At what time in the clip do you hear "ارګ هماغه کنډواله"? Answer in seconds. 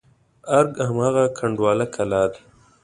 0.57-1.85